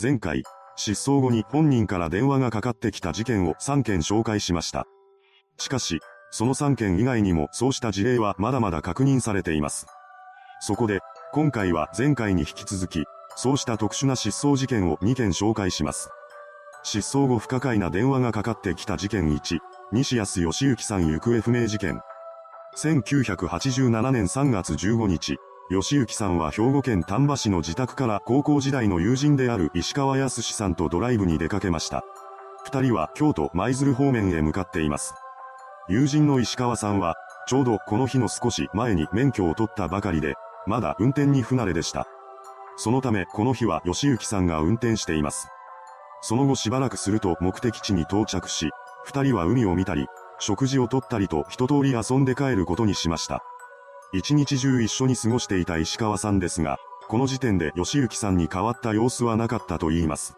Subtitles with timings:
[0.00, 0.42] 前回、
[0.76, 4.86] 失踪後に本人から電話がかかってきた事件を3件紹介しました。
[5.56, 9.86] しかし、その3件以外にもそうした事例はまだまだ確認されています。
[10.60, 11.00] そこで、
[11.32, 13.04] 今回は前回に引き続き、
[13.36, 16.10] そうした特殊な失踪事件を2件紹介します。
[16.82, 19.60] 失踪後不可解な電話がかかってきた事件1、
[19.92, 22.02] 西安義行さん行方不明事件。
[22.76, 25.38] 1987年3月15日、
[25.68, 32.04] 吉行さんは兵庫県丹波市の自宅から高校時代の友人である石川康さんとドライブに出かけました。
[32.64, 35.14] 二人は京都舞鶴方面へ向かっています。
[35.88, 37.16] 友人の石川さんは、
[37.48, 40.34] ちょうどこの日の少し前に免許を取ったばかりで、
[40.66, 42.06] まだ運転に不慣れでした。
[42.76, 45.48] そのためこの日は吉行さんが運転しています。
[46.20, 48.70] その後しばらくすると目的地に到着し、
[49.04, 50.06] 二人は海を見たり、
[50.38, 53.42] 食事をとったりと一通り遊んで帰ることにしました。
[54.12, 56.78] 一日中一緒に過ごしていた石川さんですが、
[57.08, 60.34] この時点で吉行さんに変わった様子はなかったと言います。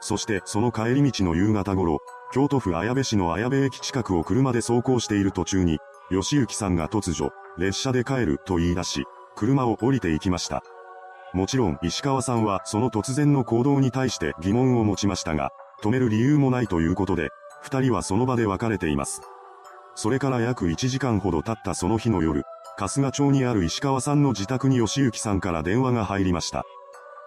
[0.00, 2.00] そしてその帰り道の夕方頃、
[2.32, 5.78] 京都府綾部市の綾部駅近くを車で走行している途中に、
[6.10, 9.04] 吉行さんが突如、列車で帰ると言い出し、
[9.36, 10.62] 車を降りていきました。
[11.32, 15.50] もちろん石川さんはその突然の行動に対して疑問を持ちましたが、
[15.82, 17.30] 止める理由もないということで、
[17.62, 19.22] 二人はその場で別れています。
[19.94, 22.44] それから約1時間ほど経ったその日の夜、
[22.78, 26.64] 春日町にある石川さんの自宅に吉行さんから電話が入りました。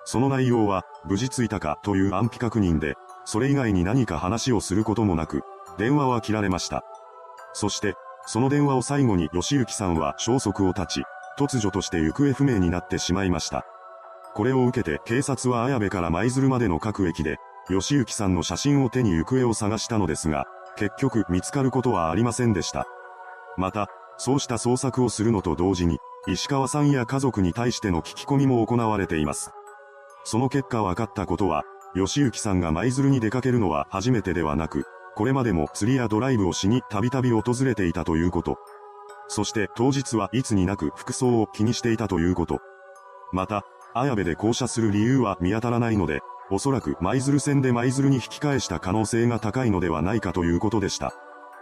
[0.03, 5.43] その内容は、無事着いたかという安否確認で、それ以外に何か話をすることもなく、
[5.77, 6.83] 電話は切られました。
[7.53, 7.95] そして、
[8.27, 11.03] その電話を最後に吉行さんは消息を絶ち、
[11.37, 13.65] 突如として行方不明になってしまいました。
[14.33, 17.37] これを受けて警察は綾部から舞鶴までの各駅で、
[17.67, 22.85] 吉行さんの写真を手に行方を探したのですが、結局見つかることはありませんでした。
[23.57, 23.87] また、
[24.17, 29.51] そうした捜索をするのと同時に、石川さんや家族に対しての聞き込みも行われています。
[30.23, 31.63] その結果分かったことは、
[31.95, 38.57] 吉行さんが舞鶴に出かけるのは初めてではなく、これまでも釣りやドライブをしにたびたび訪れていたということ。
[39.27, 42.59] そして当日はいつになく服装を気にしていたということ。
[43.31, 46.19] また、綾部で降車する理由は見当たらないので、
[46.51, 51.13] おそらく舞鶴線で舞鶴に引き返した可能性が高いのではないかということでした。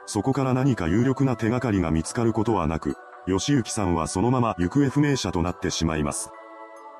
[0.05, 6.31] そこから何か有力な手がかりが見つかることはなく、吉行さんはそのまま行方不明者となってしまいます。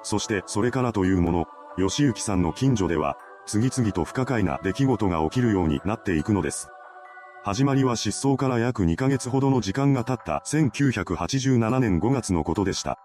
[0.03, 1.45] そしてそれからというもの、
[1.77, 6.69] 吉行さんの近所では、次々と不可解な出来事が起きるようになっていくのです。
[7.43, 12.97] 始まりは失踪から約2ヶ月ほどの時間が経った1987年5月のことでした。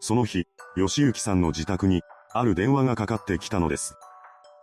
[0.00, 2.00] その日、吉行さんの自宅に、
[2.32, 3.96] ある電話がかかってきたのです。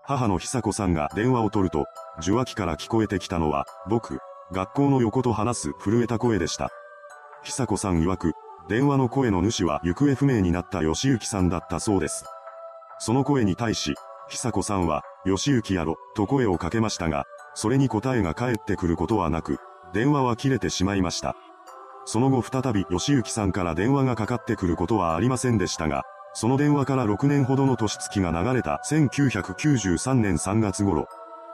[0.03, 1.85] 母の久子さんが電話を取ると、
[2.19, 4.19] 受話器から聞こえてきたのは、僕、
[4.53, 6.69] 学校の横と話す震えた声でした。
[7.43, 8.33] 久子さん曰く、
[8.69, 12.23] 電話の声の主は行方不明になった吉行さんだったそうです。
[12.99, 13.95] その声に対し、
[14.29, 17.25] 久子さんは、吉行やろ、と声をかけましたが、
[17.55, 19.57] それに答えが返ってくることはなく、
[19.91, 21.35] 電話は切れてしまいました。
[22.05, 26.03] その後再び吉行さんから電話がかかってくることはありませんでしたが、
[26.35, 31.07] その電話から6年ほどの年月が流れた1993年3月頃、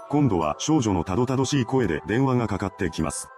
[0.09, 3.29] 今度は少女のたどたどしい声で電話がかかってきます。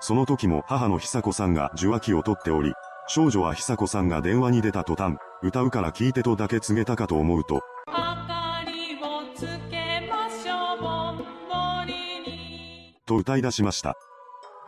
[0.00, 2.72] その時も母の久子さんが受話器を取っており、
[3.08, 7.62] 少女は久子さんが電話に出た途端、歌うから聞いてとだけ告げたかと思うと、
[13.04, 13.94] と歌い出しました。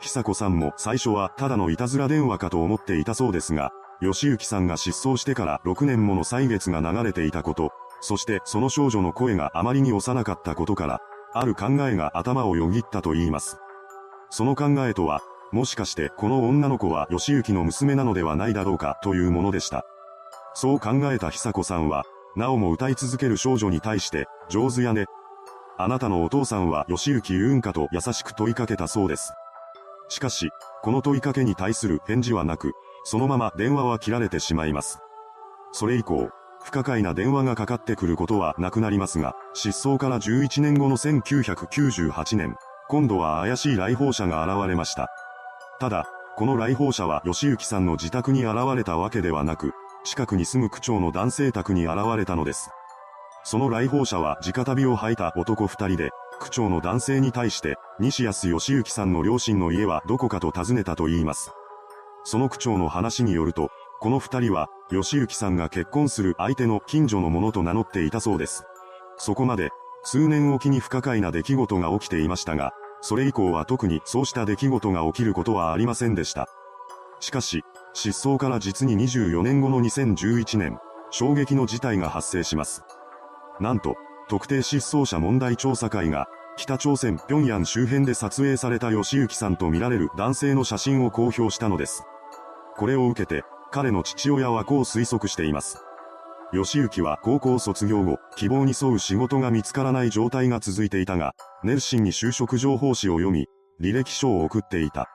[0.00, 3.70] 久子さんも最初はただのいたずら電話かと思っていたそうですが、
[4.02, 7.70] 吉行さんが失踪してから6年もの歳月が流れていたこと、
[8.02, 11.00] そしてその少女の声があまりに幼かったことから、
[11.32, 13.58] ある考えが頭をよぎったと言います。
[14.30, 15.20] その考えとは、
[15.52, 19.84] もしかしてこの女の子は吉行の娘なのではないだろうかというものでした。
[20.54, 22.04] そう考えた久子さんは、
[22.36, 25.06] なおも歌い続ける少女に対して、上手やね。
[25.78, 29.32] あなたのお父さんは吉行言うんかと優しく問いかけたそうです。
[30.08, 30.50] しかし、
[30.82, 32.72] この問いかけに対する返事はなく、
[33.04, 34.98] そのまま電話は切られてしまいます。
[35.72, 36.30] それ以降、
[36.62, 42.56] 不可解な電話がかかってくることはなくなりますが、失踪から11年後の1998年、
[42.88, 45.08] 今度は怪しい来訪者が現れました。
[45.80, 46.06] ただ、
[46.36, 49.72] この来訪者は吉行さんの自宅に現れたわけではなく、
[50.04, 52.70] 近くに住む区長の男性宅に現れたのです。
[53.44, 61.52] その来訪者は直旅を履いた男二人で、区長の男性に対して、西安義行さんの両親の家はどこかと尋ねたと言います。
[62.24, 63.70] その区長の話によると、
[64.00, 68.64] この二人は、吉行さんが結婚する相手の近所の者と名乗っていたそうです。
[69.16, 69.70] そこまで、
[70.02, 72.72] 数年おきに不可解な出来事が起きていましたが、
[73.02, 76.48] それ以降は特にそうした出来事が起きることはありませんでした。
[77.20, 80.78] しかし、失踪から実に24年後の2011年、
[81.10, 82.82] 衝撃の事態が発生します。
[83.60, 83.96] なんと、
[84.28, 92.04] 特定失踪者問題調査会が、北朝鮮平壌周辺で撮影された吉行さんとみられる男性の写真を公表したのです。
[92.76, 95.78] これを受けて、彼の父親はこう推測しています。
[96.52, 103.46] 吉行は高校卒業後、希望に沿う仕事が見つからない状態が続いていたが、熱心に就職情報誌を読み、
[103.80, 105.08] 履歴書を送っていた。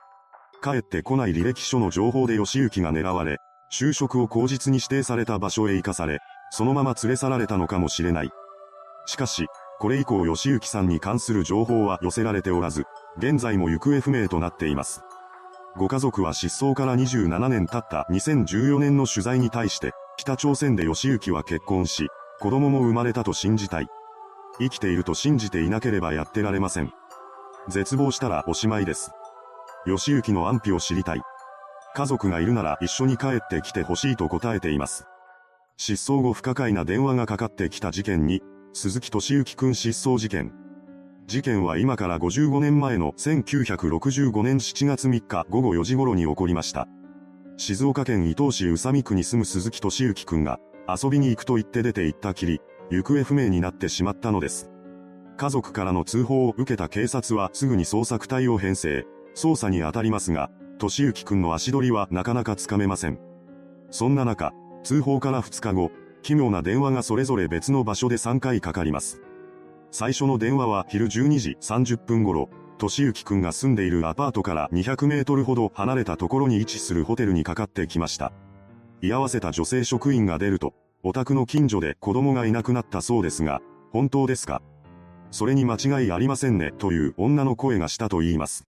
[0.62, 3.36] 帰ってこない履歴書の情報で吉行が狙われ、
[3.70, 6.20] 就職を口実に指定された場所へ行かされ、
[6.50, 8.30] そのまま連れ去られたのかもしれない。
[9.04, 9.46] しかし、
[9.78, 12.84] これ以降吉行さんに関する情報は寄せられておらず、
[13.18, 15.02] 現在も行方不明となっています。
[15.76, 22.08] ご家族は失踪から27年経った2014年の取材に対して、北朝鮮で吉行は結婚し、
[22.40, 23.86] 子供も生まれたと信じたい。
[24.58, 26.90] 生きていると信じていなければやってられません。
[27.68, 29.10] 絶望したらおしまいです。
[29.84, 31.20] 吉行の安否を知りたい。
[31.94, 35.04] 家族がいるなら一緒に帰ってきてほしいと答えています。
[35.76, 38.40] 失踪後不可解な電話がかかってきた事件に、
[38.72, 40.54] 鈴木敏之くん失踪事件。
[41.26, 46.86] 事件は今から55年前の1965年7月3日午後4時頃に起こりました。
[47.56, 54.70] 静岡県伊東市宇佐美区に住む鈴木敏之くんが遊びに行くと言って出て行ったきり、行方不明になってしまったのです。
[55.36, 63.18] 家族からの通報を受けた警察はすぐに捜索隊を編成、捜査に当たりますが、敏之くんの足取りはなかなかつかめません。
[63.90, 64.52] そんな中、
[64.84, 65.90] 通報から2日後、
[66.22, 69.25] 奇妙な電話がそれぞれ別の場所で3回かかります。
[69.98, 78.30] 最初の電話は昼12時30分頃、敏之くんが住んでいるアパートから200メートルほど離れたところに位置するホテルにかかってきました。
[79.00, 84.60] 居合わせた女性職員が出ると、お宅の近所で子供がいなくなったそうですが、本当ですか？
[85.30, 88.64] それに間違いありませんね、という女の声がしたと言います。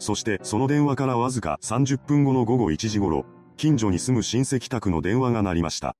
[0.00, 3.26] そしてその電話からわずか30分後の午後1時頃、
[3.56, 5.94] 近所に住む親戚宅の電話が鳴りました。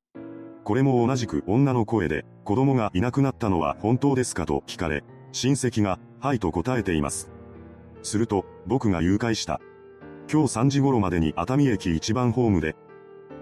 [0.69, 7.31] これも同じく女の声で、子供がいなくなったのは本当ですかと聞かれ、親戚が、はいと答えています。
[8.03, 9.63] すると、僕が誘拐した。
[10.31, 12.77] 今日3時頃までに熱海駅一番ホームで、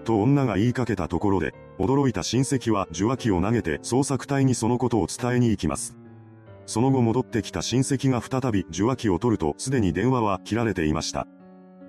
[0.05, 5.97] と女が言いかけたところで、驚いた親戚は受話器を投げて捜索隊にそのことを伝えに行きます。
[6.65, 11.27] その後戻ってきた親戚が再び受話器を取るとすでに電話は切られていました。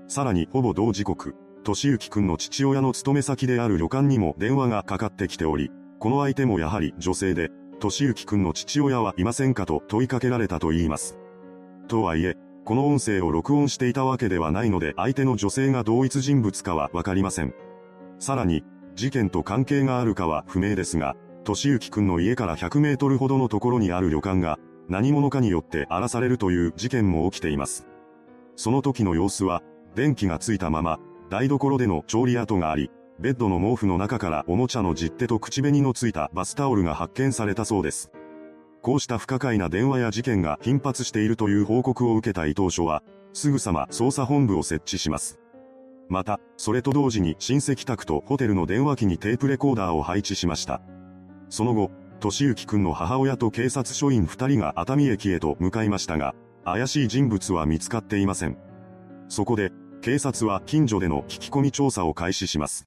[0.08, 7.50] さらにほぼ同時刻、敏之くんの父親の勤め先である旅館にも電話がかかってきており、この相手もやはり女性で、
[7.80, 11.18] 敏之くんの父親はいませんかと問いかけられたと言います。
[11.88, 17.54] とはいえ、この音声を録音していたわけではないので相手の女性が同一人物かはわかりません。
[18.18, 18.64] さらに、
[18.94, 24.58] 事件と関係があるかは不明ですが、敏之くんの家から100メートルほどのところにある旅館が、
[24.88, 27.86] 何者かによって荒らされるという事件も起きています。
[28.56, 29.62] その時の様子は、
[29.94, 30.98] 電気がついたまま、
[31.30, 38.10] 台所での調理跡があり、ベッドの毛布の中からおもちゃの実手と口紅のついたバスタオルが発見されたそうです。
[38.80, 43.02] こうした不可解な電話や事件が頻発しているという報告を受けた伊藤署は、
[43.32, 45.38] すぐさま捜査本部を設置します。
[46.08, 50.80] また、それと同時に親戚宅とホテルの電話機にテープレコーダーを配置しました。
[51.50, 51.90] その後、
[52.20, 56.34] 敏之くんの母親と警察署員二人が熱海駅へと向かいましたが、
[56.64, 58.56] 怪しい人物は見つかっていません。
[59.28, 62.86] そこで、警察は近所での聞き込み調査を開始します。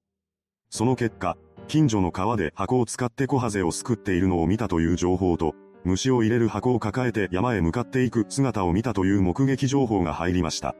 [0.69, 1.37] その結果、
[1.67, 5.53] 近所の川で箱を使って小ハゼを救っているのを見たという情報と、
[5.83, 10.73] 虫を入れる箱を抱えて山へ向かっていく姿を見たという目撃情報が入りました。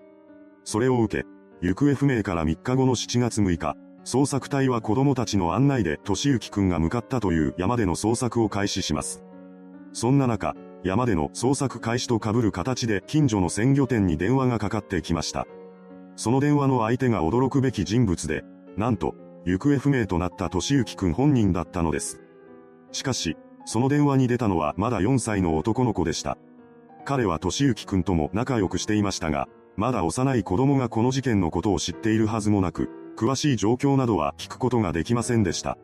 [0.63, 1.27] それを受け、
[1.61, 9.21] 行方不明から3日後の7月6日、捜索隊は子供たちの案内で敏之くんが向かったという山での捜索を開始します。
[9.91, 15.45] そんな中、山での捜索開始と被る形で近所の鮮魚店に電話がかかってきました。
[16.15, 18.43] その電話の相手が驚くべき人物で、
[18.77, 19.15] なんと、
[19.45, 22.21] 行方不明となった敏之くん本人だったのです。
[22.91, 26.37] しかし、その電話に出たのはまだ4歳の男の子でした。
[27.05, 35.77] 彼は敏之くんとも仲良くしていましたが、まだ幼い子供がこの事件のことを知っているはずもなく、詳しい状況などは聞くことができませんでした。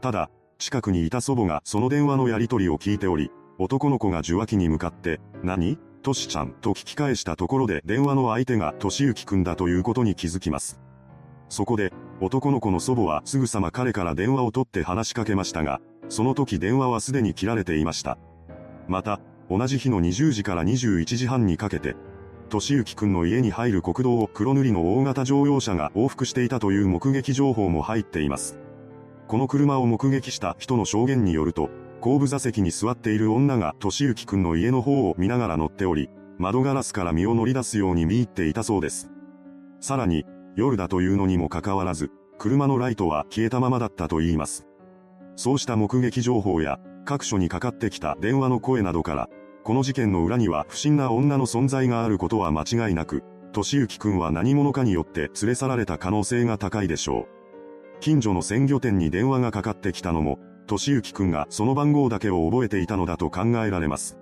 [0.00, 5.78] ただ、近くにいた祖母がその電話のやり取りを聞いており、男の子が受話器に向かって、何？
[6.06, 10.80] トシちゃんと聞き返したところで電話の相手がトシユキくんだということに気づきます。
[11.48, 18.18] そこで、男の子の祖母はすぐさま彼から電話を取って話しかけましたが、その時電話はすでに切られていました。
[18.86, 19.18] また、
[19.50, 21.96] 同じ日の20時から21時半にかけて、
[22.50, 28.60] 敏之くんの家に入る国道を黒塗りの大型乗用車が往復していたという目撃情報も入っています。
[29.26, 31.68] この車を目撃した人の証言によると、
[32.06, 36.08] 後部座席に座っている女が敏之くんの家の方を見ながら乗っており、
[36.38, 39.10] 窓ガラスから身を乗り出すように見入っていたそうです。
[39.80, 44.68] さらに、夜だというのにもかかわらず、車のライトは消えたままだったと言います。
[45.34, 49.28] そうした目撃情報や、各所にかかってきた電話の声などから、
[49.64, 57.98] この事件の裏には不審な女の存在があることは間違いなく、俊之くんは何者かによって連れ去られた可能性が高いでしょう。
[57.98, 64.18] 近所の鮮魚店に電話がかかってきたのも、俊之くんがその番号だけを覚えていたのだと考えられます。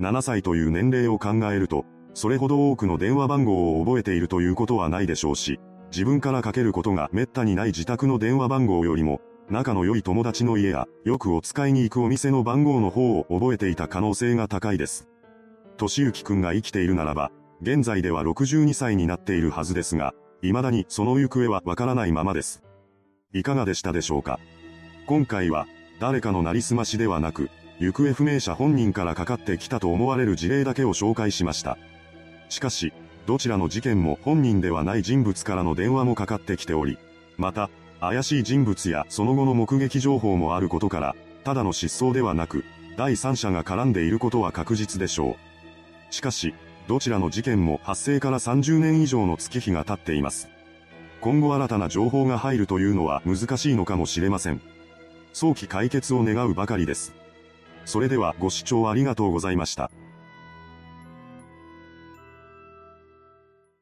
[0.00, 5.60] 7歳という年齢を考えると、それほど多くの電話番号を覚えているということはないでしょうし、
[5.92, 15.08] 自分からかけることが滅多にない自宅の電話番号よりも、仲の良い友達の家や、よくお使いに行くお店の番号の方を覚えていた可能性が高いです。
[15.76, 17.30] 俊之くんが生きているならば、
[17.62, 22.62] 現在では62歳になっているはずですが、未だにその行方はわからないままです。
[23.32, 24.40] いかがでしたでしょうか？
[25.06, 25.68] 今回は、
[26.00, 27.48] 誰かのなりすましではなく、
[27.78, 31.78] 行方不明者本人からかかってきたと思われる事例だけを紹介しました。
[32.48, 32.92] しかし、
[33.24, 36.98] どちらの事件も本人ではない人物からの電話もかかってきており、
[37.38, 37.70] また、
[38.00, 42.64] 怪しい人物やその後の目撃情報もあることから、ただの失踪ではなく、
[42.96, 45.36] 第三者が絡んでいることは確実でしょ
[46.10, 46.14] う。
[46.14, 46.52] しかし、
[46.88, 50.48] どちらの事件も発生から30年以上の月日が経っています。
[51.20, 54.60] 今後新たな情報が入るというのは難しいのかもしれません。
[55.38, 57.12] 早期解決を願うばかりです。
[57.84, 59.90] それではご視聴ありがとうございました。